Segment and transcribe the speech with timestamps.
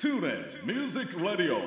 [0.00, 0.30] トゥーレ
[0.64, 1.60] Music Radio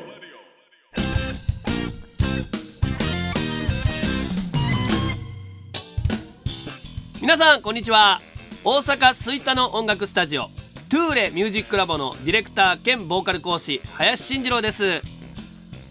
[7.21, 8.19] 皆さんこんにちは
[8.63, 10.45] 大阪吹田の音楽スタジオ
[10.89, 15.01] トゥーレミュージックラボのディレクター兼ボーカル講師林慎次郎です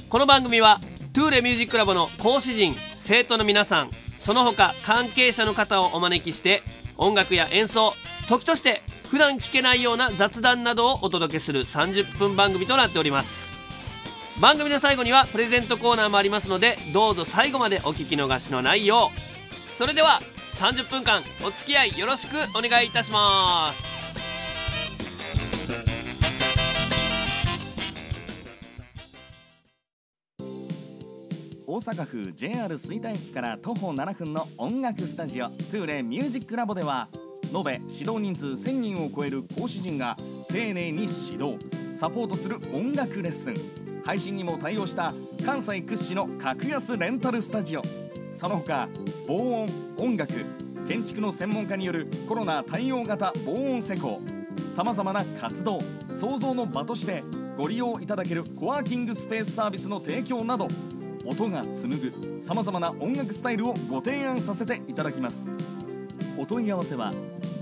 [0.09, 0.81] この番組は
[1.13, 6.63] トゥーレミュージックラボの講師陣生徒の皆さんその他関係者の方をお招きして
[6.97, 7.93] 音楽や演奏
[8.29, 8.83] 時として
[9.13, 13.53] 普段聞けないような雑談などをお届けする30分番組となっております。
[14.41, 19.75] 番組の最後にはプレゼントコーナーもありますのでどうぞ最後までお聞き逃しのないよう。
[19.75, 20.21] それでは
[20.55, 23.93] 30分間お付き合いよろしくお願いいたします。
[31.67, 37.09] 大阪府 JR 吹田駅から徒歩7分の音楽スタジオトゥーレミュージックラボでは
[37.55, 40.17] 延べ指導人数1000人を超える講師陣が
[40.49, 41.59] 丁寧に指導
[41.95, 43.55] サポートする音楽レッスン。
[44.05, 45.13] 配信にも対応した
[45.45, 47.83] 関西屈指の格安レンタルスタジオ。
[48.33, 48.89] その他
[49.29, 49.69] 防音
[49.99, 50.33] 音楽
[50.89, 54.21] 建築の専門家によるコロナ対応型防音施工。
[54.75, 55.81] さまざまな活動
[56.19, 57.23] 創造の場として
[57.57, 60.69] ご利用いただけるコワーキングスペースサービスの提供など
[61.25, 65.51] 音が紡ぐさまざまな音楽スタイルをご提案させていただきます。
[66.39, 67.13] お問い合わせは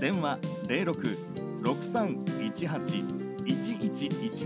[0.01, 0.95] 電話零六
[1.61, 2.09] 六三
[2.43, 3.05] 一八一
[3.45, 4.45] 一一七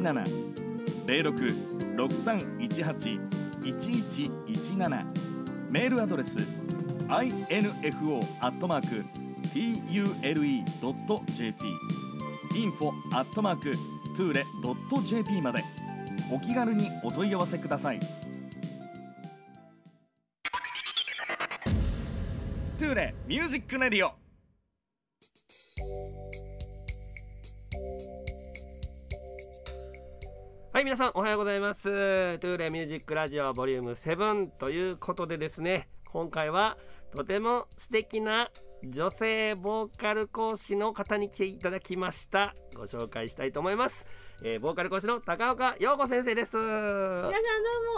[1.07, 1.31] 零六
[1.95, 3.19] 六三一八一
[3.63, 4.77] 一一七
[5.71, 6.39] メールアドレス
[7.07, 9.05] info アットマーク
[9.53, 13.71] p u l e ドット j p インフォアットマーク
[14.17, 15.63] tule.jp まで。
[16.31, 17.99] お気軽にお問い合わせください。
[22.77, 24.24] トゥーレ Music Radio
[30.75, 31.83] はい皆さんおはようございます。
[31.83, 36.77] トゥーレミュージックラジオボリューム7ということでですね今回は
[37.11, 38.49] とても素敵な
[38.83, 42.53] 女性ボーカル講師の方に来ていただきました。
[42.75, 44.05] ご紹介したいと思います、
[44.43, 46.57] えーボーカル講師の高岡陽子先生です。
[46.57, 47.31] 皆さんど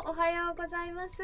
[0.03, 1.17] うもおはようございます。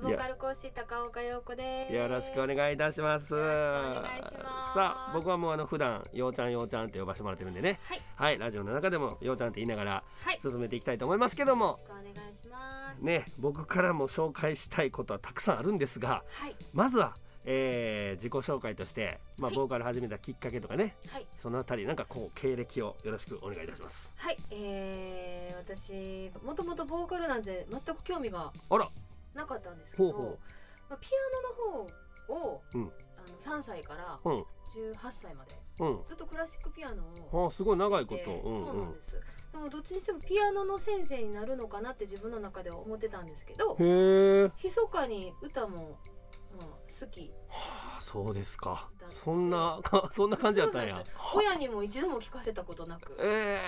[0.00, 1.94] ボーカル講師高岡陽子です。
[1.94, 3.34] よろしくお願いいたします。
[3.34, 4.74] よろしくお願いします。
[4.74, 7.80] さあ僕はもうあの普段ようちゃんようちゃんって呼ばせてもらってるんでね。
[7.88, 8.00] はい。
[8.14, 10.34] はいラジオの中でもようちゃんって言いながらはい。
[10.34, 11.72] よ進めていきたいと思いますけども。
[11.72, 13.04] ろしくお願いします。
[13.04, 16.54] ね僕からも紹介したいことはたくさんあるんですがはい。
[16.72, 19.56] まずは、えー自己紹介として、まあ、はい。
[19.56, 20.96] ボーカル始めたきっかけとかね。
[21.08, 21.26] はい。
[21.36, 24.12] そのあたりなんかこう経歴をよろしくお願いいたします。
[24.16, 24.36] はい。
[24.50, 28.88] えー、私もともとボーカルなんて全く興味があら。
[29.34, 30.38] なかったんですけどほうほ
[30.90, 32.82] まあ、ピアノの方を、うん。
[32.82, 34.40] あの3歳からうん。
[34.40, 34.46] 18
[35.10, 36.00] 歳までうん。
[36.06, 37.02] ずっとクラシックピアノ
[37.32, 38.18] をあすごい長いこと。
[38.18, 38.66] しててうんうん。
[38.66, 39.16] そうなんです。
[39.52, 46.11] でもどっちにしてもピアノの先生になるのかなって自分の中では思ってたんですけどへえ密かに歌も、まあ、
[46.60, 47.32] 好き。
[47.48, 48.90] はあそうですか。
[49.06, 49.80] そんな
[50.10, 51.02] そんな感じだったんや。
[51.34, 53.16] 親にも一度も聞かせたことなく。
[53.18, 53.60] え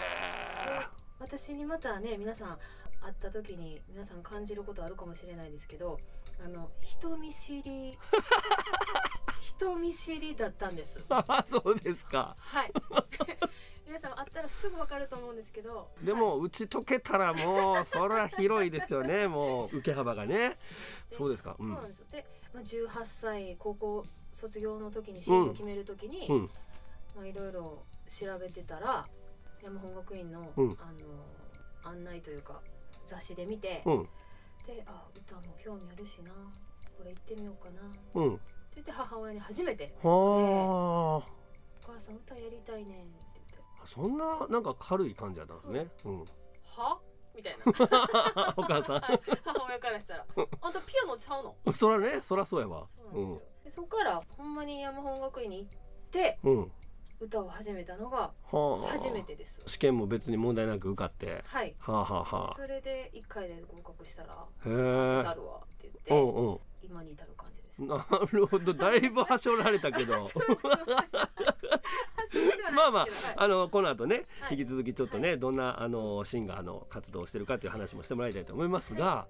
[1.19, 2.59] 私にまたね皆さん
[3.01, 5.99] 会った時に皆さん感じることあるかもしれないですけど
[6.45, 7.99] あの人見知り
[9.41, 10.99] 人見知りだったんです。
[10.99, 12.35] ー、 そうですか。
[12.39, 12.73] はい。
[13.87, 19.29] 皆さん会ったらすぐ分かると思うんですけどでも打ち解けたらもうそれは広いですよね。
[19.29, 20.57] もう受け幅がね。
[21.17, 21.53] そうですか。
[21.53, 22.07] うそうんなんですよ。
[22.11, 26.51] で、まあ、18歳高校卒業の時に進路を決める時に、うん。
[27.17, 29.07] まあ、いろいろ調べてたら
[29.63, 30.71] 山本学院の,、うん。
[30.81, 30.93] あ
[31.85, 32.61] の案内というか
[33.05, 34.09] 雑誌で見て、うん。
[34.67, 36.31] であ歌も興味あるしな
[36.97, 38.41] これ行ってみようかなってうん
[38.75, 39.95] 言って母親に初めて。
[40.03, 41.23] はお
[41.87, 43.59] 母さん歌やりたいねん」って言って。
[43.83, 45.89] あそんななんか軽い感じだったんですね。
[46.05, 46.25] うん
[46.79, 46.99] 「は?」
[47.35, 47.65] みたいな。
[48.57, 49.21] お母さはい。
[49.45, 50.27] 母親からしたら
[50.63, 51.57] 「あんたピアノちゃうの?
[51.71, 55.71] んそらねそらそうやわ」そうなんですよ、でそこからほんまに山本学院に行っ
[56.11, 56.57] てうん。
[56.59, 56.73] うん
[57.21, 58.87] 歌を始めたのがはあ。
[58.89, 59.63] 初めてです。
[59.67, 61.43] 試験も別に問題なく受かって。
[61.47, 61.75] はい。
[61.79, 62.55] はあはあはあ。
[62.55, 66.61] それで1回で合格したら「へ出せたえるわ」ってう言ってんうん。
[66.83, 67.85] 今に至る感じです。
[67.85, 68.73] なるほど。
[68.75, 70.15] だいぶはしょられた けど。
[72.75, 73.07] まあまあ
[73.37, 74.59] あのこの後ね、はい。
[74.59, 79.27] 引き続きちょっとね、どんなあのシンガーの活動をしてるかという話もしてもらいたいと思いますが、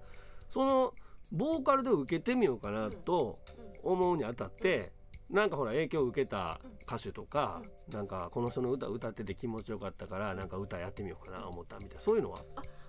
[0.49, 0.93] その
[1.31, 3.65] ボーカルで受けてみようかなとうん。
[3.85, 4.91] 思うにあたって、
[5.29, 7.61] なんかほら影響を受けた歌手とか、
[7.91, 12.39] なんかこの人の歌歌ってて気持ちよかったからなんか歌やってみようかな思ったみたいなそういうのは？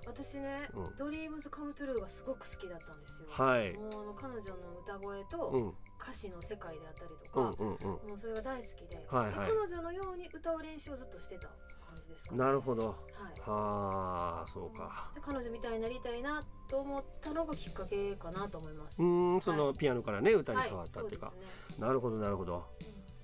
[0.06, 0.97] 私ね、うん。
[0.97, 3.29] ドリームズカムトゥルーがすごく好きだったんですよ。
[3.31, 3.73] はい。
[3.75, 5.75] もうあの彼女の歌声うとん。
[6.00, 8.08] 歌詞の世界であったりとか、うんうんうん。
[8.08, 9.47] もうそれが大好きで、はいはい。
[9.47, 12.88] で彼女のように歌う練習をずっとしてた感じでですか、なるほど。
[12.88, 12.97] はい。
[13.41, 15.11] はあそうか。
[15.14, 19.00] で彼女みたいになりたいなと思ったのがきっかけかなと思います。
[19.00, 21.32] うーんそのはいピアノからね歌にはい変わったっていうか、
[21.79, 22.64] なるほどなるほど。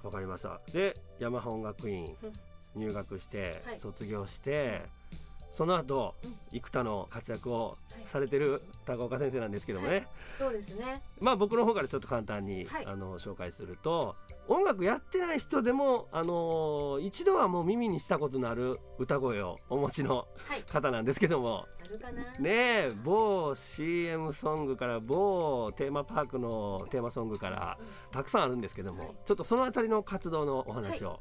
[0.03, 0.61] わかりました。
[0.73, 2.33] でヤマハ音楽院うん。
[2.75, 3.79] 入学して、はい。
[3.79, 4.83] 卒業して
[5.53, 6.35] その後、うん。
[6.53, 10.09] 幾多の活躍をはいされてる高岡先生なんですけどもね、はい。
[10.35, 11.03] そうですね。
[11.21, 12.87] まあ僕の方からちょっと簡単に、はい。
[12.87, 14.17] あの紹介すると
[14.49, 20.63] 音楽やってない人でも、あの一度はもう耳にしたことのある歌声をお持ちのはい。
[20.65, 21.67] 方なんですけども。
[21.83, 22.23] あるかな。
[22.23, 22.39] ね
[22.89, 27.87] え某 CM ソングから某テーマパークのテーマソングからうん。
[28.11, 29.17] たくさんあるんですけども、はい。
[29.27, 31.21] ちょっとそのあたりの活動のお話を、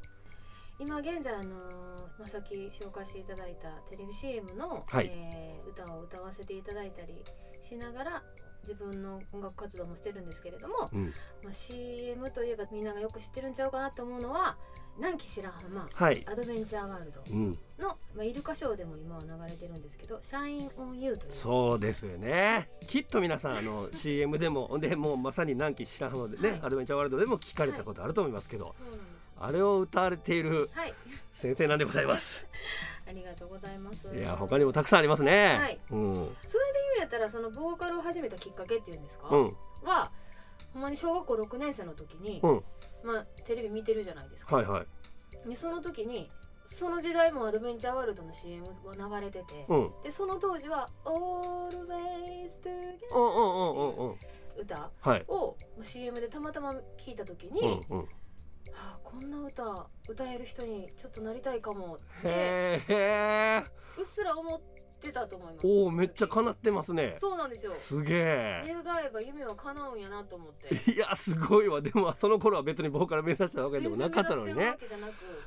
[0.78, 5.10] 今現在あのまあさっき紹介していただいたテレビ CM の、はい。
[5.12, 7.14] えー歌を歌わせていただいたり
[7.60, 8.22] しながら
[8.62, 11.06] 自分の音楽活動もしてるんですけれども、うん。
[11.42, 14.56] まあ、CM といえばみんながよく知ってるんちゃうかなと思うのは
[14.98, 21.32] 南紀白浜はい、アドベンチャーワールドうん、の、まあ、イルカショーでも今は流れてるんですけど「Shine on You」という。
[21.32, 22.68] そうですよね。
[22.86, 26.60] きっと皆さんあの CM でもでもうまさに南紀白浜でね、はい。
[26.64, 29.11] アドベンチャーワールドでも聞かれたことあると思いますけど、そうなんです
[29.42, 30.94] あれを歌われているはい。
[31.32, 32.46] 先生なんでございます。
[33.08, 34.08] ありがとうございます。
[34.14, 35.58] いや他にもたくさんありますね。
[35.58, 35.80] はい。
[35.90, 40.12] うん、それで言うんやったらそのボーカルを始めたきっかけっていうんですか、うん、は
[40.72, 42.64] ほんまに小学校6年生の時に、うん、
[43.02, 46.30] まあ、テレビ見てるじゃないですか、はいはい、でその時に
[46.64, 51.98] その時代もアドベンチャーワールドの CM が流れてて、うん、うん、でその当時は「Always うん、
[52.62, 54.18] Together うん、うん、うん、」
[54.56, 58.08] 歌はい、を CM でたまたま聞いた時に、うん、うん、
[58.72, 62.82] はあ、こんな歌歌える人にちょっとなりたいかもって
[63.98, 64.60] うっすら思っ
[65.00, 65.66] てたと思います。
[65.66, 67.14] おお、めっちゃか叶ってますね。
[67.18, 67.72] そうなんですよ。
[67.72, 68.62] すげえ。
[68.66, 70.90] 願えば夢は叶うんやなと思って。
[70.90, 74.76] いや、すごいわ、でも、その頃は別にボーカル目指したわけでもなかったのにね。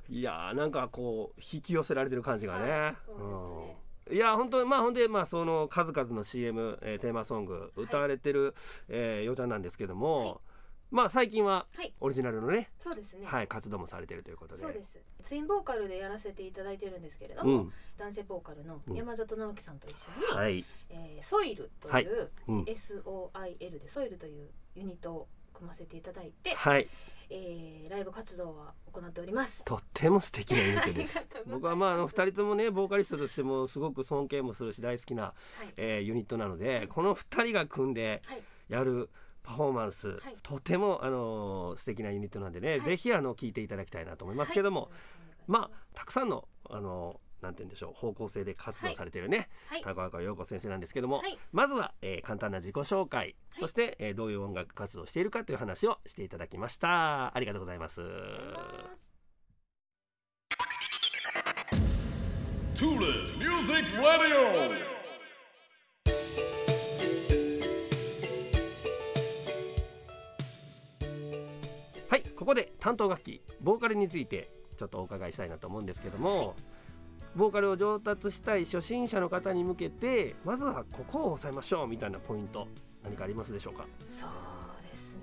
[0.09, 2.71] いやー、なんかこう、引き寄せられてる感じがね。
[2.71, 3.33] はいそうですね。
[3.69, 3.85] うん。
[4.11, 8.53] いや本当にまあほんでまあその数々の CM、えーテーマソングい歌われてる、
[8.87, 10.37] えーようちゃんなんですけども、はい
[10.91, 11.93] まあ最近ははい。
[11.99, 14.61] オリジナルのね、そうですね、はい、活動もされてるということで。
[14.61, 17.73] そうですツインボーカルでやらせていただいてるんですけれども、うん。
[17.97, 18.95] 男性ボーカルのうん。
[18.95, 22.05] 山里直樹さんと一緒に、はい、えーソイルという、はい。
[22.47, 26.87] うん、SOIL でソイルというユニットを組ませていただいて、はい。
[27.29, 29.63] えーライブ活動は行っております。
[29.63, 31.27] とっても素敵なユニットです。
[31.47, 35.33] 僕はまああの二人ともねボーカリストとしてもすごく尊敬もするし大好きな、は
[35.63, 39.09] い、えーユニットなのでこの二人が組んではい、やる
[39.45, 40.19] パフォーマンス、はい。
[40.41, 42.81] とてもあのー素敵なユニットなんでね、はい。
[42.81, 44.89] ぜひあの聞いていただきたいなと思いますけども、はい。
[45.47, 51.37] まあたくさんのあのなんて言うんでしょう方向性で活動されているね、はい、高岡陽子先生なんですけども、はい。
[51.51, 53.35] まずは、えー簡単な自己紹介、はい。
[53.59, 57.35] そして、えーどういう音楽活動をしているかという話をしていただきました。
[57.35, 58.01] ありがとうございます。
[58.01, 59.15] ありがとうございます。
[62.75, 64.01] Tulip Music Radio.
[64.01, 64.94] はい
[72.45, 76.55] ここで担当楽器ボーカルについてちょっとお伺いしたいなと思うんですけども、
[77.35, 82.67] ボーカルを上達したい初心者の方に向けてまずはここを押さえましょうみたいなポイント
[83.03, 83.87] 何かありますでしょうか？
[84.05, 84.29] そう
[84.83, 85.21] ですね、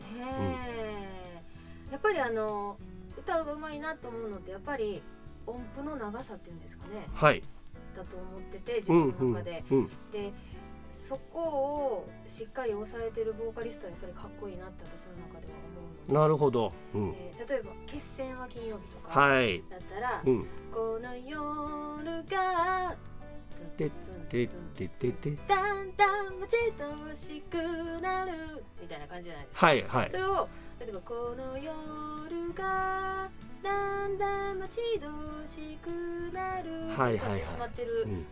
[1.92, 2.76] やっぱりあの
[3.16, 5.00] 歌うがうまいなと思うのってやっぱり
[5.46, 7.06] 音符の長さっていうんですかね。
[7.14, 7.44] はい。
[7.96, 9.78] だと思ってて自うん分の中で、うん。
[9.78, 10.32] うんで
[10.90, 17.12] そこをしっかり抑えてるボーカリストはやっぱりかっこいいなって私の中では思なるほど、うん。
[17.12, 22.96] で、えー例えば「決戦は金曜日」とかはい、だったら「うん、この夜が
[23.76, 27.56] てててててだんだん待ち遠しく
[28.00, 28.32] なる」
[28.80, 29.66] みたいな感じじゃないですか。
[29.66, 30.10] はいはい。
[30.10, 30.48] それを
[30.80, 33.28] 例えば「この夜が
[33.62, 35.88] だんだん待ち遠しく
[36.32, 37.34] なる」はいはいはい。
[37.34, 38.26] 歌ってしまってるうん。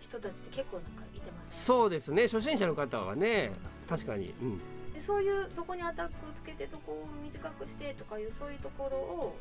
[0.00, 1.52] 人たちって結構なんかいてますね。
[1.52, 2.22] そうですね。
[2.22, 3.50] 初心者の方はね。
[3.88, 4.60] 確かに、うん、
[4.98, 9.36] でそういうどこにアタックをつけてどこを短くしてとかいうそういうところを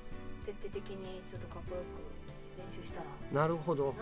[0.46, 3.42] 徹底的にちょっとかっこよく練習したら。
[3.42, 3.96] なるほど、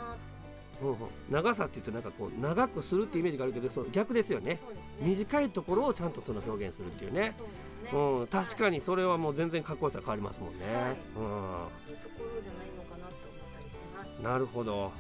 [0.81, 0.97] うんうん、
[1.29, 4.55] 長さって言うとなんかこう長くするってイメージがあるけどそう逆ですよね。
[4.55, 4.59] ね。
[4.99, 7.33] 短いところをちゃんとその表現するっていうね。
[7.37, 8.19] そうね。
[8.19, 10.97] うん、確かにそれはもう全然かっこよさ変わりますもんね、はい。
[11.15, 13.11] そういうところじゃないのかなと思っ
[13.57, 14.13] たりしてます。
[14.17, 14.91] うん、なるほど。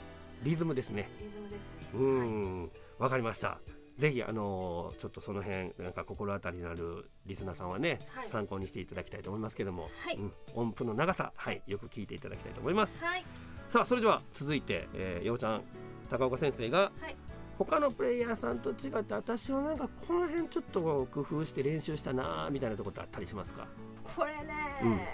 [0.41, 1.09] リズムですね。
[1.21, 1.89] リズムですね。
[1.93, 2.29] うはい。
[2.29, 3.59] んわ、かりました
[3.97, 8.29] ぜひあのーちょっとその辺なんか心当たりのあるリスナーさんはね、はい。
[8.29, 10.17] 参考にしていただきたいと思いますけども、はい。
[10.17, 13.25] うん、音符の長さはいよく聞いていただきたいと思います、はい。
[13.69, 15.63] さあそれでは続いて、えー、ようちゃん
[16.09, 17.15] 高岡先生が、はい。
[17.57, 23.65] 他のプレイヤーさんと違って私はなんかこの辺ちょっと工夫して練習したなみたいなところってあったりしますか？
[24.03, 25.07] これね、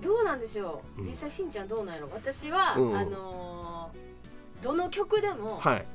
[0.00, 2.96] どうなんでしょう、うん実際しんちゃんどうなんやろ私は、うん。
[2.96, 5.86] あのーどの曲でもはい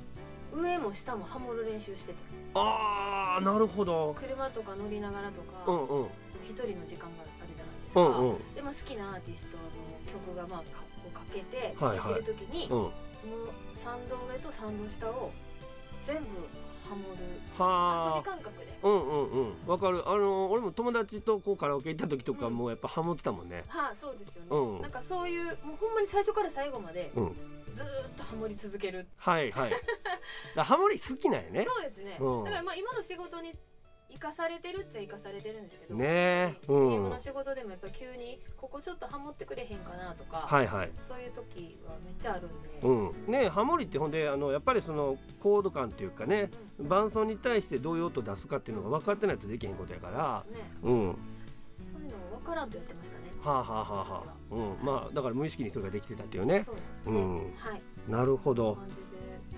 [0.52, 2.20] 上も下もハモる練習してて。
[2.54, 4.16] ああなるほど。
[4.20, 6.08] 車とか乗りながらとかうんうん。
[6.44, 8.54] 一人の時間があるじゃないですか、うんうん。
[8.56, 9.64] でも好きなアーティストの
[10.12, 12.72] 曲がまあかをかけてはい聴いてる時に、うん。
[12.78, 12.92] もう
[13.74, 15.32] 3度上と3度下を
[16.04, 16.24] 全部
[16.90, 17.18] ハモる
[17.60, 18.20] 遊はあ。
[18.20, 18.80] び感覚で。
[18.82, 19.54] うんうんうん。
[19.68, 20.08] わかる。
[20.08, 22.54] あの俺も友達とこうカラオケ行った時とかうん。
[22.54, 23.66] もうやっぱハモってたもんね。
[23.68, 24.82] はあそうですよね、うん。
[24.82, 27.36] なんかそういうもうほんまに最初から最後までうん。
[27.70, 29.72] ずーっとハモり続ける、はいはい
[30.56, 31.66] だハモリ好きなんやね。
[31.68, 32.44] そうですね、うん。
[32.44, 33.54] だからまあ今の仕事に
[34.10, 36.56] 生かされてるっちゃ生かされてるんですけどねえ。
[36.68, 36.90] うん。
[36.92, 40.92] CM の仕事でもやっぱ急にここちょっとハモってくれへんかなとか、はいはい。
[41.02, 43.32] そういう時はめっちゃあるんで、うん。
[43.32, 50.46] ねハモリってほんであのやっぱりそのコード感っていうかね伴奏に対してどういう音出すかっていうのが分かってないとできへんことやから。
[50.46, 50.72] そうね。
[50.84, 51.10] うん。
[51.10, 51.16] は
[51.92, 53.24] そういうの分からんとやってましたね。
[53.44, 54.78] あ、はあはあはあ、うん。
[54.82, 56.64] まあだから無意識にそれができてたっていうね。
[56.64, 57.38] そうですね、うん。
[57.58, 57.82] はい。
[58.08, 58.76] なるほど。
[58.76, 59.02] 感じで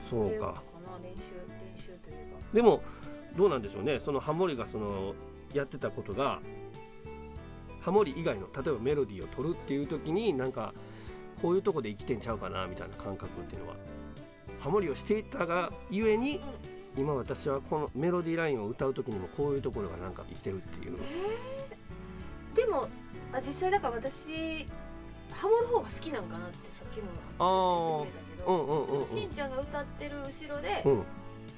[0.04, 0.62] そうか。
[1.02, 1.32] 練習
[1.66, 2.40] 練習というか。
[2.54, 2.82] でも
[3.38, 4.00] どうなんでしょうね。
[4.00, 5.14] そのハモリがその
[5.54, 6.40] やってたことが
[7.82, 10.74] ハモリ以外の例えばメロディーを取るっていう時になんか
[11.42, 13.76] こういうとこで生きてんちゃうかなみたいな感覚っていうのは。
[14.60, 16.42] ハモリをしていたがゆえに
[16.98, 20.98] 今私はこのメロディーラインを歌う時にもこういうところがなんか生きてるっていう。
[22.54, 22.90] でも
[23.32, 24.68] あ実際だから私
[25.32, 27.08] ハモる方が好きなんかなってさっきも
[27.40, 29.06] あー先生言ってくれたけど、うんうんうんうん。
[29.08, 31.04] しんちゃんが歌ってる後ろで、うん。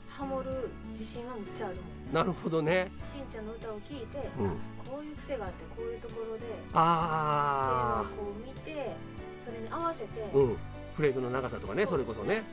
[0.07, 1.85] ハモる自信はむっちゃあるもん。
[1.85, 2.91] ねなるほどね。
[3.03, 4.47] しんちゃんの歌を聴いて、うん。
[4.47, 4.51] あ
[4.89, 8.95] こういう癖があってこういうところでっていうのをあこう見て
[9.39, 10.57] それに合わせて、あうん。
[10.95, 12.41] フレーズの長さとかねそれこそね、はい。
[12.41, 12.45] うん、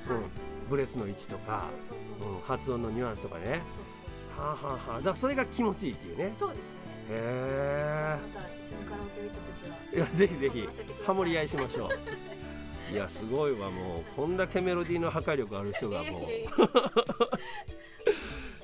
[0.70, 1.68] ブレスの位置とか、
[2.44, 3.60] 発音のニュアンスとかね。
[3.64, 4.98] そうそうはあはあはあ。
[4.98, 6.32] だからそれが気持ちいいっていうね。
[6.38, 10.68] そうそうですねへまた一緒にカラオケ行った時はえいやぜひぜひ
[11.06, 11.90] ハモり合いしましょう。
[12.92, 14.04] いやすごいわもう。
[14.16, 16.30] こんだけメロディーの破壊力ある人がもう。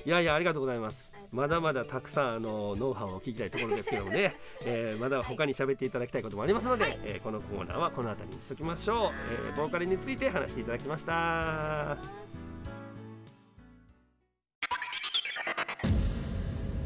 [0.06, 1.12] いやいや ありがとうございます。
[1.30, 4.34] まだまだたくさんあのノウハウを聞きたいところですけどもね、
[4.64, 6.98] えーまだ他に喋っていただきたいこともありますので、はい。
[7.04, 9.10] えーこのコーナーはこの辺りにしときましょう、
[9.48, 11.96] えーボーカルについて話していただきました。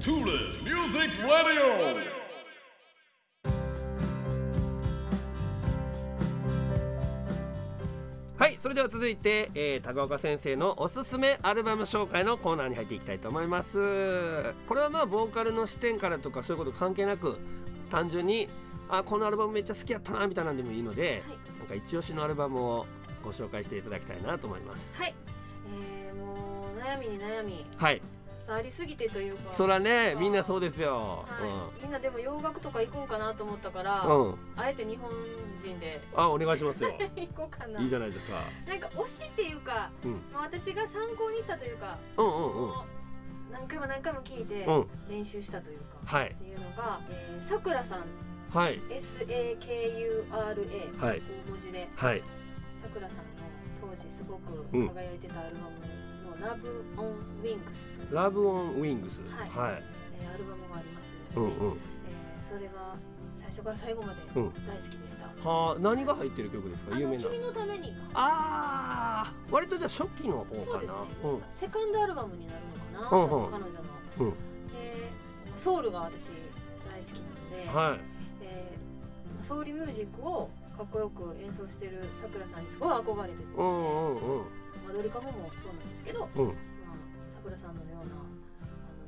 [0.00, 2.08] Tulip Music Radio.
[8.38, 14.54] はいそれでは続いて、えー高岡先生のおすすめアルバム紹介のコーナーに入っていきたいと思います。
[14.66, 17.36] これはまあボーカルの視点からとかそういうこと関係なく
[17.90, 18.48] 単純に
[18.88, 21.38] あこのアルバムめっちゃ好きやったなみたいなんでもいいので、はい。
[21.58, 22.86] なんか一押しのアルバムを
[23.22, 24.94] ご紹介していただきたいなと思います。
[24.96, 25.14] はい、
[25.70, 27.66] えー、もう悩みに悩み。
[27.76, 28.00] はい
[28.48, 29.52] さありすぎてというか。
[29.52, 31.82] そらねみんなそうですよ、はい。
[31.82, 35.10] みんなでも洋楽とか行こうかなと思ったから、うん、うん、あえて日本
[35.54, 36.00] 人で。
[36.16, 36.90] あお願いしますよ。
[37.14, 37.78] 行こうかな。
[37.78, 38.40] いいじゃないですか。
[38.66, 40.12] なんか推しっていうか、うん。
[40.32, 42.72] まあ、私が参考にしたというか、うんうんうん。
[43.52, 44.88] 何回も何回も聞いてうん。
[45.10, 46.30] 練習したというか、はい。
[46.30, 48.04] っていうのがえーさくらさん。
[48.50, 48.80] はい。
[48.88, 50.30] SAKURA、
[50.98, 51.22] はい。
[51.46, 51.86] 大文字で。
[51.96, 52.22] はい。
[52.82, 53.24] さくらさんの
[53.78, 54.88] 当時すごくうん。
[54.88, 55.86] 輝いてたアルバムの
[56.40, 59.48] 「ラブ・オン・ウィングス」ラブオンウィングスはい。
[59.48, 59.82] はい、
[60.20, 61.76] えーアルバムがありましてですね、うんうん。
[61.76, 62.96] えーそれが
[63.34, 64.52] 最初から最後までうん。
[64.66, 66.98] 大好きでした、はあ何が入ってる曲ですか？
[66.98, 67.22] 有名な。
[67.22, 67.94] 君のために。
[68.14, 70.60] あー割とじゃあ初期の方かな。
[70.60, 71.42] そうですね、うん。
[71.48, 72.60] セカンドアルバムになる
[72.94, 73.50] のかな、うんうん。
[73.50, 73.80] 彼女の、
[74.20, 74.30] うん。
[74.30, 74.36] で
[75.54, 76.30] ソウルが私
[76.90, 77.98] 大好きなので、はい。
[78.44, 78.78] で
[79.40, 84.44] ソウルミュージックをかっこよく演奏してるさくらさんにすごい憧れてですね、うんうんうん
[84.88, 86.46] まあ、ドリカムもそうなんですけど、うん。
[86.46, 86.54] まあ、
[87.34, 88.10] さくらさんのようなあの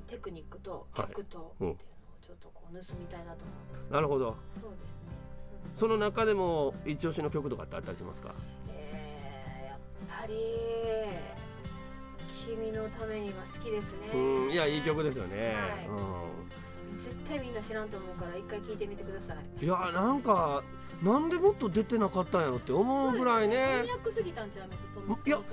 [0.06, 1.06] テクニックとはい。
[1.08, 1.76] 曲とっていうのを
[2.20, 3.52] ちょっとこう盗みたいなと思
[3.86, 4.36] って、なるほど。
[4.50, 5.08] そうですね、
[5.72, 5.78] うん。
[5.78, 8.34] その中でも一押しの曲とかってあったりしますか？
[8.68, 9.78] えー、やっ
[10.20, 10.34] ぱり
[12.46, 13.98] 君のためにが好きですね。
[14.12, 14.50] うん。
[14.50, 15.54] いやいい曲ですよね、
[16.98, 19.36] 絶対みんな知らんと思うから一回聞いてみてください。
[19.58, 20.62] うん、いやなんか
[21.02, 23.84] なんでもっと出てなかったんやろって思うぐらいね。
[24.10, 25.50] すぎたんちゃいますその当時。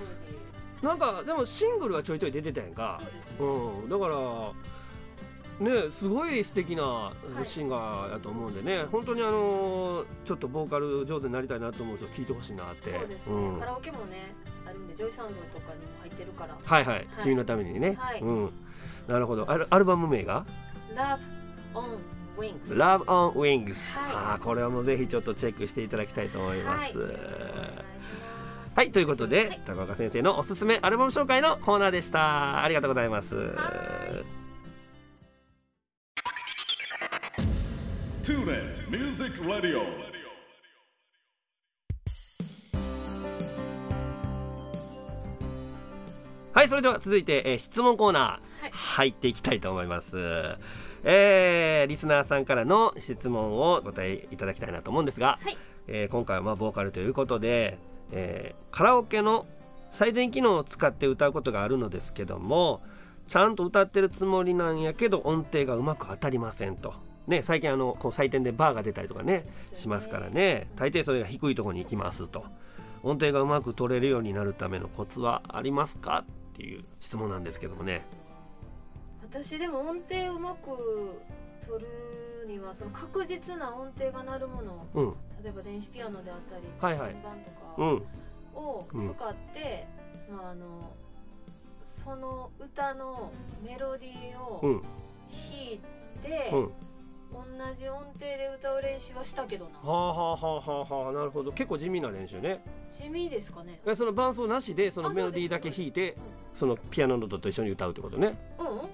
[0.82, 3.01] なんかでもシングルはちょいちょい出てたやんか。
[3.38, 7.13] そうね、うん、だからねすごい素敵な
[7.46, 12.89] シンガーやと思うんでね、本当にあのちょっとボーカル上手になりたいなと思う人聞いてほしいなって。
[12.89, 13.60] そうですね、ん。
[13.60, 14.36] カラオケもね
[14.68, 16.56] あるんでジョイサウンドとかにも入ってるから。
[16.63, 17.08] はいはい、はい。
[17.24, 18.22] 君のためにね、はい。
[18.22, 18.51] うん、
[19.08, 19.50] なるほど。
[19.50, 20.46] アルアルバム名が
[20.94, 21.18] ？Love
[21.74, 21.98] on
[22.38, 24.13] Wings Love on Wings、はい。
[24.13, 27.00] あーこれはもうぜひちょっとチェックしていただきたいと思います。
[28.75, 29.62] はい、ということで、はい。
[29.65, 32.63] 高岡先生のおすすめアルバム紹介のコーナーでした。
[32.63, 33.36] ありがとうございます。
[33.36, 34.38] はい。
[38.24, 39.82] TuneIn Music Radio.
[46.53, 48.72] はいそれでは続いて、えー質問コーナー、はい。
[48.72, 50.17] 入っていきたいと思います
[51.10, 55.58] えーリスナーさんからの質問をお答えいただきたいなと思うんですが、はい。
[55.88, 57.78] えー今回はまあボーカルということで、
[58.12, 59.46] えーカラオケの
[59.94, 62.82] 採点機能を使って歌うことがあるのですけども
[63.30, 66.94] ちゃんと歌ってるつもりなんやけど音程がうまく当たりませんと。
[67.26, 69.46] ね、最近あのこう採点でバーが出たりとかね
[69.76, 70.70] しますからね。
[70.76, 72.44] 大抵それが低いところに行きますと。
[73.04, 76.26] 音程がうまく取れるようになるためのコツはありますか？
[76.28, 78.06] っていう質問なんですけどもね
[79.30, 80.68] 私でも音程うまく
[81.66, 85.12] 取るにはその確実な音程が鳴るものうん。
[85.44, 87.14] 例えば電子ピアノであったりはいはい。
[87.14, 88.04] 鍵盤とかうん。
[88.56, 89.02] をうん。
[89.02, 89.88] 使って、
[90.32, 90.92] まああの
[91.84, 93.32] その歌の
[93.64, 94.82] メロディーをうん。
[94.82, 95.80] 弾い
[96.22, 96.72] て、うん。
[97.34, 99.80] 同じ音程で歌う練習はしたけどな。
[99.80, 101.12] はあはあはあはあはあ。
[101.12, 101.52] なるほど。
[101.52, 102.64] 結構地味な練習ね。
[102.90, 103.82] 地味ですかね。
[103.86, 106.16] えその伴奏なしでそのあメロディーだけ弾いて
[106.54, 108.38] そのピアノの音と一緒に歌うってことね。
[108.58, 108.87] うん、うん、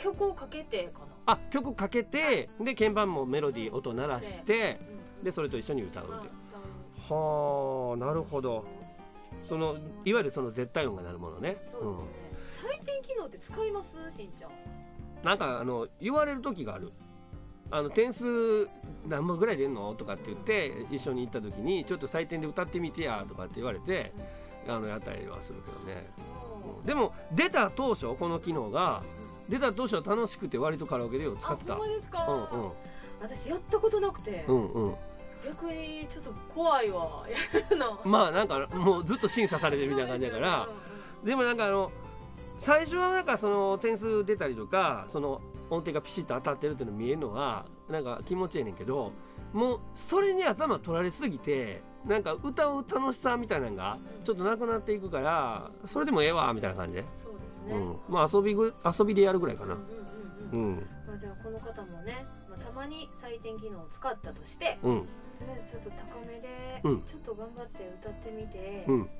[0.00, 1.06] 曲をかけてかな。
[1.26, 4.78] あ曲かけてで鍵盤もメロディー音鳴らして
[5.18, 5.24] うん。
[5.24, 7.18] でそれと一緒に歌うってあ歌う。
[7.18, 8.64] はあなるほど。
[9.42, 11.56] そのいわゆるその絶対音が鳴るものね。
[11.70, 12.12] そうですね、
[12.80, 14.10] 採点機能って使います？
[14.10, 14.50] しんちゃん。
[14.50, 16.92] うん、なんかあの言われる時がある。
[17.70, 18.66] あの点数
[19.06, 19.94] 何本ぐらい出んの？
[19.94, 24.12] とかって言って一緒に行った時にちょっと採点で歌ってみてやとかって言われて
[24.66, 26.04] あのやったりはするけどね。
[26.84, 29.02] でも出た当初この機能が
[29.50, 31.74] 出た当初は楽しくて割とカラオケでよく使ってた。
[31.74, 32.72] あほんまですか、うんうん。
[33.20, 34.94] 私やったことなくて、うんうん。
[35.44, 37.26] 逆にちょっと怖いわ。
[38.04, 40.68] まあなんかもうずっと審査されてるみたいな感じだから。
[41.24, 41.90] でもなんかあの
[42.58, 49.12] 最初はなんかその点数出たりとかその音程がピシッと当たってるっていうの見えるのはなんか気持ちいいねんけど
[49.52, 56.94] もうそれに頭取られすぎてなんか歌う楽しさみたいなのがちょっとなくなっていくからそれでもええわみたいな感じ？
[56.94, 59.74] で、そうですね、うん、まあ遊びぐ遊びでやるぐらいかな。
[59.74, 59.80] うん
[60.52, 60.70] うん。
[60.70, 60.86] うん。
[61.06, 65.00] まあ、じゃあこの方もね、まあ、たまに採点機能を使ったとしてうん。
[65.00, 65.06] と
[65.46, 67.02] りあえずちょっと高めで、うん。
[67.02, 69.10] ちょっと頑張って歌ってみて、うん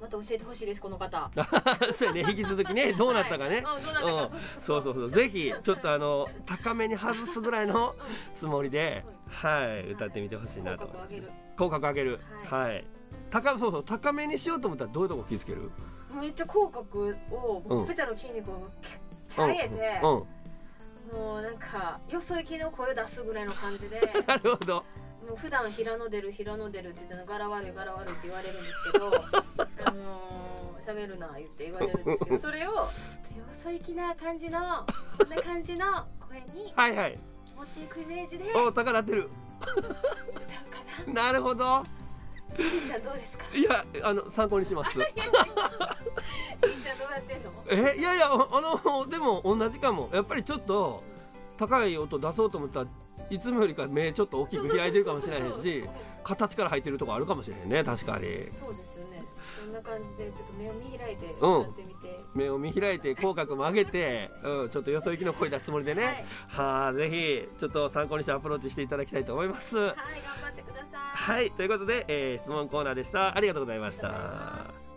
[0.00, 1.30] また教えてほしいですこの方。
[1.94, 4.40] そうやね引き続きねどうなったかね、はいうん、どうなったか、うん。
[4.40, 5.10] そうそうそう。
[5.10, 7.94] ぜひちょっとあの高めに外すぐらいの
[8.34, 11.32] つもりではい歌ってみてほしいなと口角上げる。
[11.56, 12.20] 口角上げる。
[12.50, 12.84] ははい、
[13.30, 15.70] 高そうそう高めにしようと思ったらどういうとこ気をつける？
[16.20, 17.78] めっちゃ口角をうん。
[17.78, 20.26] ほっぺたの筋肉をキュッチャ上げて、うん、うん。
[21.12, 24.00] もうなんかよそ行きの声を出すぐらいの感じで。
[24.26, 24.84] なるほど
[25.28, 29.06] もう普段平野出る平野出るって言っての柄悪い柄悪いって言われるんですけど
[29.84, 32.86] あのー、喋るな言って言われるんですけどそれをちょっ
[33.34, 34.58] とよそ行きな感じの
[35.18, 37.18] こんな感じの声にはいはい。
[37.56, 39.28] 持っていくイメージで歌うお高なってる。
[39.28, 39.30] か
[41.12, 41.32] な。
[41.32, 41.64] るほど。
[41.64, 41.84] な
[42.52, 43.44] しんちゃんどうですか？
[43.52, 44.92] いやあの参考にします。
[44.94, 45.12] しんちゃん
[46.98, 47.50] どうやってんの？
[47.70, 50.08] えいやいやあのでも同じかも。
[50.12, 51.02] やっぱりちょっと
[51.58, 52.86] 高い音出そうと思ったら
[53.30, 55.84] いつもよりか目ちょっと大きく開いてるかもしれないし
[56.24, 58.48] 形から入ってるとこあるかもしれへんね確かに。
[58.52, 59.22] そうですよね。
[59.38, 69.76] そんな感じでちょっと目を見開いてうん歌ってみて、目を見開いて口角も上げて、うん、ちょっとよそ行きの声出すつもりでね、はあぜひちょっと参考にしてアプローチしていただきたいと思います。
[69.76, 71.00] はい、はい、頑張ってください。
[71.00, 73.36] はいということで、えー質問コーナーでした。
[73.36, 74.87] ありがとうございました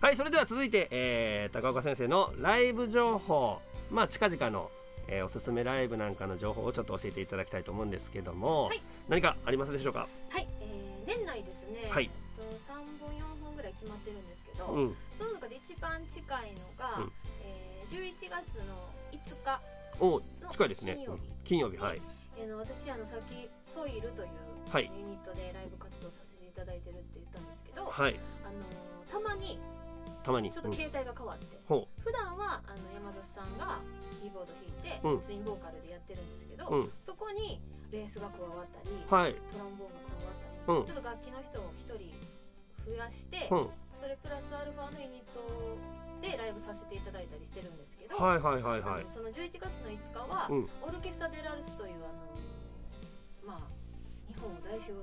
[0.00, 3.60] はいそれでは続いて、えー高岡先生のライブ情報。
[3.90, 4.70] まあ近々の、
[5.08, 8.80] えーおすすめライブなんかの情報をちょっと教えていただきたいと思うんですけども、はい。
[9.08, 10.08] 何かありますでしょうか？
[10.30, 12.10] はい、えー、年内ですね、はい。
[12.38, 14.96] えっと3本4本ぐらい決まってるんですけど、うん。
[15.18, 17.12] その中で一番近いのが、うん。
[17.44, 19.60] えー、11月の5日
[20.00, 20.94] おの近いですね。
[20.94, 22.00] 金曜日金曜日はい。
[22.38, 24.28] えーの私あのさっきソイルという
[24.72, 24.90] はい。
[24.96, 28.16] ユニットでライブ活動させていただいてるって言ったんですけど、はい。
[28.46, 28.64] あの
[29.12, 29.60] たまに
[30.22, 30.48] たまに。
[30.48, 33.78] うんちょっと形態が変わって、ほ普段はあの山里さんが
[34.20, 35.20] キーボード弾いて、うん。
[35.20, 36.92] ツインボーカルでやってるんですけど、うん。
[37.00, 39.34] そこにベースが加わったり、はい。
[39.50, 40.84] トロンボーンが加わったり、うん。
[40.84, 42.12] ちょっと楽器の人を一人
[42.86, 43.68] 増やして、うん。
[43.96, 45.40] それプラスアルファのユニット
[46.20, 49.00] でライブさせていただいたりしてるんですけど、はいはいはいはい。
[49.00, 50.68] あのその11月の5日は、うん。
[50.82, 52.08] オルケスタ・デ・ラルスというあ
[53.48, 53.79] のまあ日
[54.40, 55.00] 本を代表する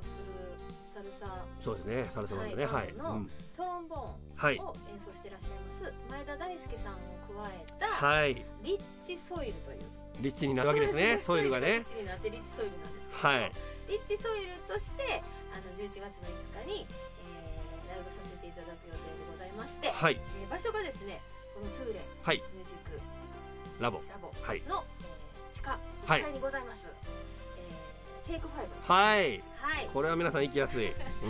[0.85, 2.65] サルサそうですねサルサバンドね。
[2.65, 2.93] ははい。
[2.93, 3.29] のうん。
[3.55, 4.59] トロンボーンはい。
[4.59, 6.97] を演奏してらっしゃいます前田大輔さんを
[7.43, 8.35] 加えたはい。
[8.63, 9.79] リッチソイルという。
[10.21, 11.67] リッチになるわけですねソイルがね。
[11.67, 13.51] リッチになってリッチソイルなんですけど、はい。
[13.87, 15.21] リッチソイルとして
[15.53, 20.17] あの11月の5日に、えーライブさせていただく予定でございまして、はい。
[20.19, 21.21] えー場所がですね
[21.53, 22.37] このトゥーレはい。
[22.53, 22.99] ミュージック
[23.81, 24.01] ラボ。
[24.09, 24.61] ラボはい。
[24.67, 26.21] の、えー地下はい。
[26.21, 27.36] 1階にございます、えー
[28.27, 28.93] テイクファイブ。
[28.93, 29.43] はい。
[29.55, 29.89] はい。
[29.93, 31.27] これは皆さん行きやすい、 で、あ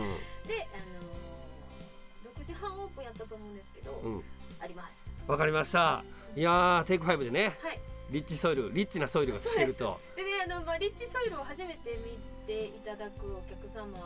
[2.26, 4.16] のー、6時半オープンやったと思うんですけど、うん。
[4.16, 4.24] うん、
[4.60, 5.10] あります。
[5.28, 6.04] わかりました。
[6.36, 7.80] いやーテイクファイブでねはい。
[8.10, 10.00] リッチソイルリッチなソイルが聞けると。
[10.16, 13.98] でねあの、まあ、リッチソイルを初めて見ていただくお客様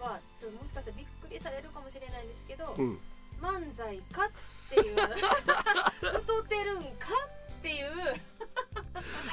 [0.00, 2.98] はちょっともしかしたらびっくりされるかもしれないんですけど、うん。
[3.40, 4.30] 漫才かっ
[4.70, 4.96] ていう。
[6.00, 7.86] 太ってるんかっていう。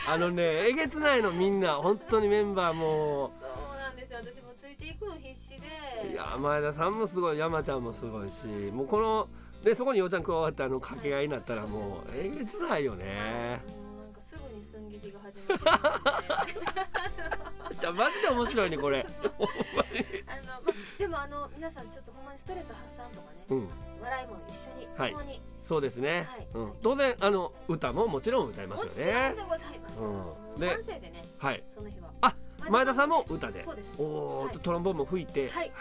[0.07, 4.19] あのねえげつないのみんな本当にメンバーもそうなんですよ。
[4.19, 5.67] 私もついていくの必死で。
[6.11, 9.27] いや前田さんもすごい山ちゃんもすごいしもうこの
[9.63, 13.61] でそこにようちゃん加わってあの掛け合いになったらもうえげつないよね。
[13.67, 15.63] もうなんかすぐに寸劇が始まって。
[17.79, 19.05] じゃあマジで面白いねこれ。
[19.05, 23.69] あの、ま、でもあの皆さんちょっとほんまにストレス発散とかね、うん。
[24.01, 25.11] 笑いも一緒にはい。
[25.11, 26.47] 共に、そうですね、はい。
[26.55, 30.59] うん、当然あの歌ももちろん歌いますよもちろんねでございます、うん。
[30.59, 31.63] で賛成でねはい。
[31.67, 32.09] その日は。
[32.21, 32.35] あ
[32.71, 33.59] 前田さんも歌で。
[33.59, 33.93] そうです。
[33.99, 34.57] おお、はい。
[34.57, 35.67] トロンボーンも吹いて、はい。
[35.67, 35.71] へ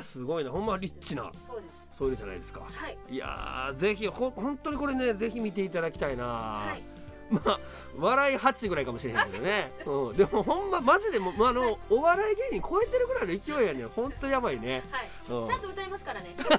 [0.00, 0.50] えすごいな。
[0.50, 1.30] ほんまリッチな。
[1.34, 1.86] そうです。
[1.92, 2.62] ソイルじゃないですか。
[2.66, 2.96] はい。
[3.10, 7.60] いやーぜひほ本当にこれねぜひ見ていただきたいな、はいまあ
[7.96, 9.72] 笑い8ぐらいかもしれへんけどね。
[9.86, 15.10] うん、でもほんまマジでも、まあ、あの、お笑い芸人超えてるぐらいの勢いやねんほんとやばいね、はい、
[15.40, 15.46] うん。
[15.46, 16.34] ちゃんと歌いますからね。
[16.38, 16.58] ちゃん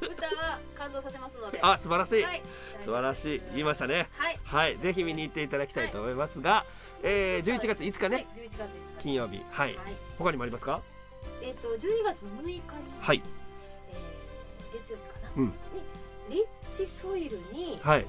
[0.00, 1.58] 歌は感動させますので。
[1.62, 2.42] あ素晴らしい、はい、
[2.80, 3.42] 素晴らしい。
[3.52, 4.08] 言いましたね。
[4.16, 4.40] はい。
[4.44, 4.78] はい。
[4.78, 6.64] ぜひ見に行っていただきたいと思いますが、
[7.02, 9.42] えー、11月5日ね、はい、11月5日金曜日。
[9.50, 9.76] はい。
[9.76, 9.96] はい。
[10.18, 10.80] 他にもありますか？
[11.42, 12.62] えっ、と12月の6日に、
[13.00, 13.22] はい。
[13.90, 15.46] えー月曜日かな、うん。
[15.46, 15.52] に
[16.30, 18.06] リッチソイルにはい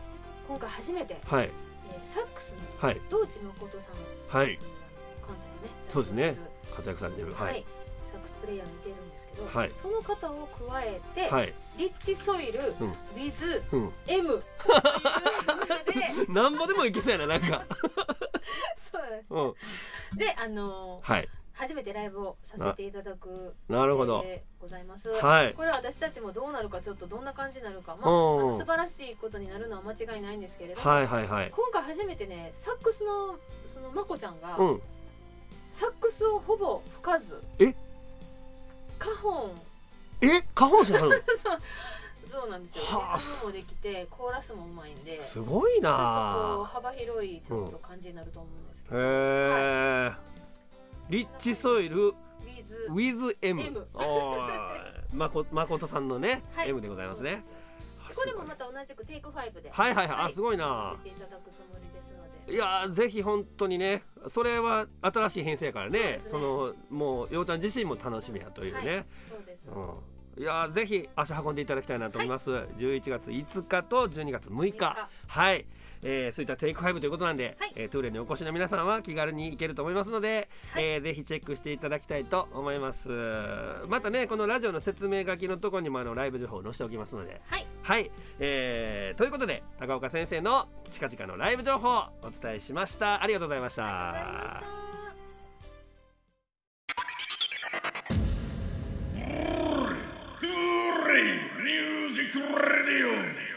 [0.48, 1.46] 今回初めて、はい。
[1.46, 3.02] えーサックスのはい。
[3.10, 4.58] 道地誠さんはい。
[5.26, 6.36] 関西のねそうですね。
[6.76, 7.34] 活躍されてる。
[7.34, 7.60] は、はい。
[7.60, 7.66] い
[8.12, 9.72] サックスプレイヤーにいてるんですけど、はい。
[9.76, 11.54] その方を加えて、はい。
[11.78, 12.92] リッチソイル、うん。
[13.16, 13.94] with うん。
[14.08, 14.40] M という
[16.26, 17.64] のでなんぼでもいけそうやななんか。
[19.30, 19.56] そう
[20.12, 20.18] うん。
[20.18, 24.22] であのーはい初めてライブをさせていただくなるほど。
[24.22, 25.10] でございます。
[25.10, 25.54] はい。
[25.54, 28.46] これは私たちもどうなるかちょっとどんな感じになるか、まあ、あうん。
[28.48, 31.52] の素晴らしいことになるのは間違いないんですけれども、はいはいはい。
[31.52, 33.38] 今回初めてねサックスの
[33.68, 34.82] そのまこちゃんが、うん。
[35.72, 37.74] サックスをほぼ吹かずえ？
[39.00, 39.52] カホン
[40.22, 41.16] え下半身あるの？
[41.38, 41.62] そう。
[42.26, 43.18] そうなんですよ、はあ。
[43.18, 50.12] リズムもできてコーラスもうまいんでちょっすごいとこうな幅広いちょっと感じになると思うんですけど、へえ
[51.10, 56.70] リッチソイルウィズ with M, M おーまこ 誠さんのね、はい。
[56.70, 57.44] M でございますね。
[58.08, 59.70] あこれもまた同じくテイク5で。
[59.70, 60.26] はいはいはい、はい。
[60.26, 60.96] あすごいな。
[61.04, 62.54] ていただくつもりですので。
[62.54, 66.00] いやーぜひ本当にねそれは新しい編成やからね。
[66.00, 66.20] ね。
[66.32, 75.66] のもうようちゃん自身も楽しみやというね、はい、そうです、うん、いやーぜひ足運んでいただきたいなと思います、11月5日と12月6日はい、
[76.08, 77.74] えー、そういったテイク5ということなんで、はい。
[77.76, 80.84] えートゥーレにお越しの皆さんは気軽に行けると思いますので、はい。
[80.84, 83.10] えーぜひチェックしていただきたいと思います。
[83.88, 87.42] またねこのラジオの説明書きのところにもあのライブ情報を載せておきますので。
[87.48, 87.66] はい。
[87.82, 93.24] はい、えーということで高岡先生の近々のライブ情報をお伝えしました。
[93.24, 93.84] ありがとうございました。
[93.86, 94.86] ありがとうございました。
[100.38, 101.24] トゥーレイ
[101.64, 103.55] ミュージックラディ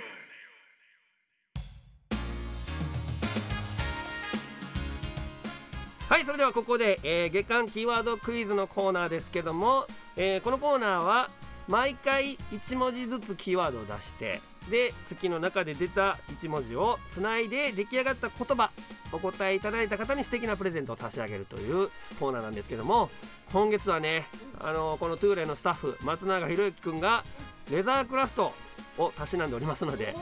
[6.09, 11.31] はいそれではここで、えー月間キーワードクイズのコーナーですけども、えーこのコーナーは
[11.69, 14.41] 毎回1文字ずつキーワードを出して
[14.71, 18.71] で月の中で出た1文字をつないで出来上がった言葉
[19.13, 23.11] お答えいただいた方に素敵なプレゼントを差し上げるというコーナーなんですけども
[23.53, 24.27] 今月はね
[24.61, 27.23] あのこのトゥーレのスタッフ松永博之君が
[27.71, 28.55] レザークラフト
[28.97, 30.15] をたしなんでおりますので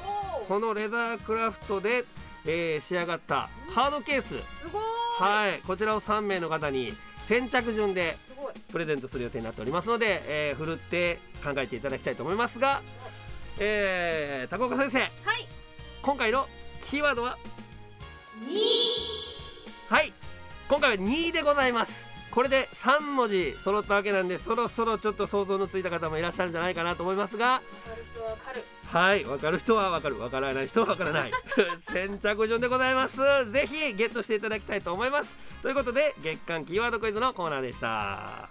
[0.49, 2.05] そのレザークラフトで、
[2.45, 4.29] えー仕上がったカードケース。
[4.29, 6.95] すごいはい、こちらを3名の方に
[7.27, 8.17] 先着順で
[8.71, 12.83] プレゼントする予定になっておりますので、えー、ふるって考えていただきたいと思いますが、
[13.59, 14.99] えー、高岡先生。
[14.99, 15.11] はい。
[16.03, 16.47] 今回の
[16.85, 17.39] キーワードは？
[18.47, 18.59] 二。
[19.89, 20.13] はい。
[20.69, 22.07] 今回は2でございます。
[22.31, 30.15] これで3文字揃ったわけなんでそろそろちょっと想像のついた方もいらっしゃるんじゃないかなと思いますがわかる人はい分かる人は分かる。
[30.17, 31.31] 分からない人は分からない。
[31.83, 33.17] 先着順でございます。
[33.51, 35.37] ぜひゲットしていただきたいと思います。
[35.63, 38.49] ということで月間キーワードクイズのコーナーでした。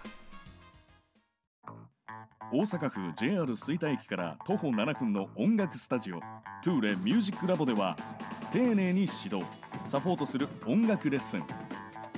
[2.51, 6.19] オ大阪府 JR 吹田駅から徒歩7分の音楽スタジオ。
[6.63, 7.97] トゥーレミュージックラボでは
[8.51, 9.43] 丁寧に指導
[9.87, 11.43] サポートする音楽レッスン。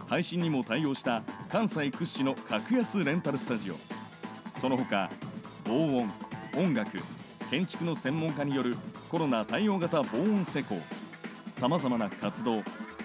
[0.07, 3.75] 配信にも対応した関西屈指の格安レンタルスタジオ。
[4.59, 5.09] その他
[5.65, 6.09] 防音
[6.57, 6.97] 音楽
[7.49, 8.75] 建築の専門家による
[9.09, 10.75] コロナ対応型防音施工。
[11.53, 12.61] さまざまな活動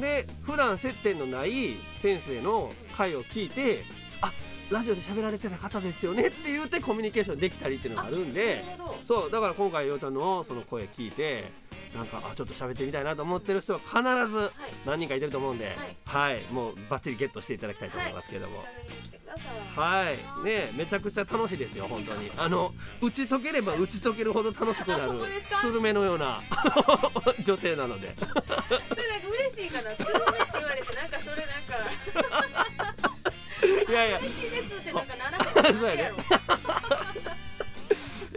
[0.00, 3.82] で普段接点のない先生の回を聞いて
[4.20, 4.32] あ
[4.70, 8.64] ラジオで喋られてた方ですよねって言ってコミュニケーションできたりっていうのがあるんで
[9.06, 11.52] そうだから今回ようちゃんのその声聞いて
[11.94, 13.92] なんかあちょっと喋ってみたいなと思ってる人は必
[14.28, 14.50] ずはい。
[14.86, 18.64] 何人かいてると思うんではい、もうバッチリゲットしていただきたいと思いますけども。
[19.76, 22.30] はい、ねめちゃくちゃ楽しいですよ本当に。
[22.36, 25.20] あの打ち解ければ打ち解けるほど楽しくなる
[25.60, 26.40] スルメのような
[27.44, 28.14] 女性なので。
[28.18, 29.94] それなんか嬉しいかな？
[29.94, 33.10] スルメって言われてなんかそれなんか。
[33.90, 34.18] いやいや。
[34.18, 36.12] 嬉しいですってなんかならへんそうやね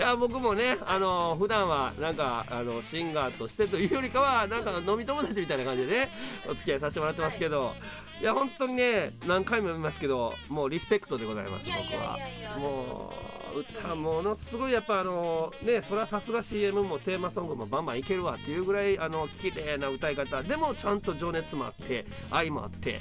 [0.03, 6.09] やろいや僕もねあの普段はなんかあのシンガーとしてというよりかはなんか飲み友達みたいな感じでね
[6.47, 7.73] お付き合いさせてもらってますけど、
[8.21, 12.17] い、や本当にね何回も読みますけどもうリスペクトでございます僕は。
[12.57, 20.41] もう私歌ものすごいやっぱあのねそれはさすが CM もテーマソングもバンバンいけるわっていうぐらいあの綺麗な歌い方。
[20.41, 22.99] でもちゃんと情熱もあって愛もあって。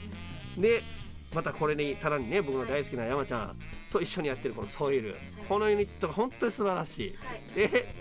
[0.59, 0.83] で
[1.35, 3.57] またこれにさらにね僕の大好きな山ちゃん
[3.91, 5.17] と一緒にやってるこのソイル。
[5.49, 7.17] このユニットが本当に素晴らしい。
[7.17, 7.35] は
[7.67, 7.69] い。
[7.71, 7.95] で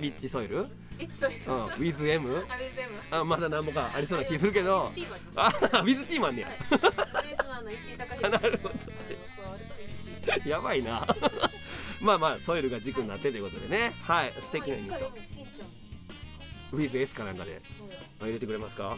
[0.00, 4.90] リッチソイル、うん、いつそういうの WithM あれ全部あまだ何もかありそうな気するけど。
[4.90, 6.48] スティーブありますあ With T マンねや。
[6.48, 6.58] はい。
[6.58, 8.74] ベースのあの石井隆なるほど
[10.48, 11.06] やばいな。
[12.00, 13.92] まあまあソイルが軸になってということでね。
[14.02, 15.81] はい素敵なユニット
[16.80, 17.60] いつからしんちゃん WithS かなんかで
[18.20, 18.96] 入れてくれますか？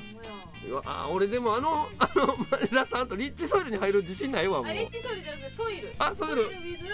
[0.69, 4.67] うわあ俺でもあのあの前田さんとリッチソイルに入る自信ないわもう。
[4.67, 5.93] あリッチソイルじゃなくてソイル。
[5.99, 6.43] あソイル。
[6.43, 6.85] ウィズ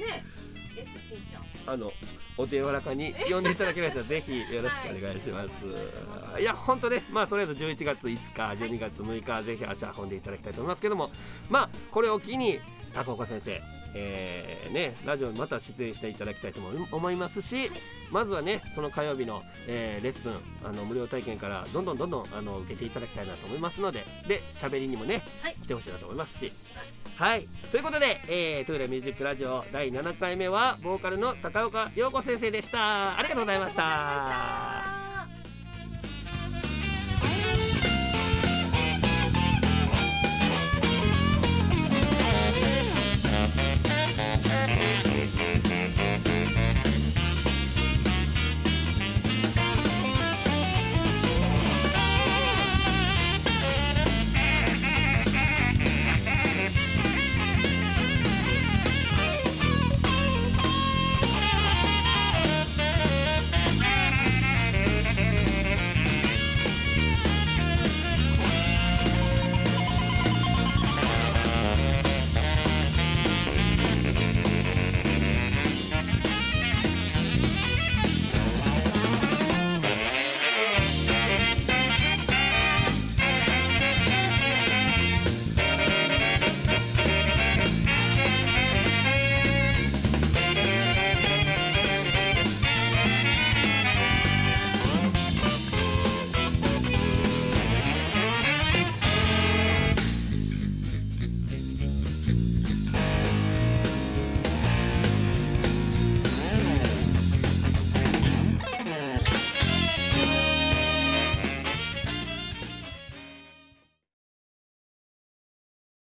[0.00, 0.24] ね
[0.78, 1.44] S しんちゃん。
[1.66, 1.92] あの
[2.38, 6.40] お手柔らかに呼んでいただけましたらぜひよろしくお願いします。
[6.40, 8.08] い、や本当ねまあとりあえず11月5
[8.56, 11.10] 日12月6日ぜひ足運んでいただきたいと思いますけども。
[11.48, 12.60] まあこれを機に
[12.94, 13.60] 高岡先生
[13.96, 17.70] えーね、ラジオにまた出演していただきたいと思い思いますし、
[18.10, 25.54] まずはねその火曜日の、えーレッスンあの無料体験からどんどんどんどんあの受けていただきたいなと思いますのでで喋りにもね、はい。
[25.54, 26.52] 来てほしいなと思いますし。
[27.16, 27.48] はい。
[27.70, 33.18] ということで、えー、トゥーレミュージックラジオ第7回目はボーカルの高岡陽子先生でした。
[33.18, 34.95] ありがとうございました